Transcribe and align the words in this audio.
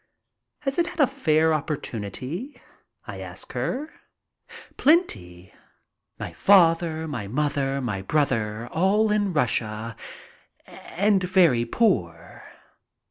"Has 0.61 0.79
it 0.79 0.87
had 0.87 0.99
a 0.99 1.05
fair 1.05 1.53
opportunity?" 1.53 2.59
I 3.05 3.19
ask 3.19 3.53
her. 3.53 3.87
"Plenty. 4.75 5.53
My 6.17 6.33
father, 6.33 7.07
my 7.07 7.27
mother, 7.27 7.79
my 7.81 8.01
brother 8.01 8.67
all 8.71 9.11
in 9.11 9.31
Rus 9.31 9.51
sia 9.59 9.95
and 10.97 11.21
very 11.23 11.65
poor. 11.65 12.45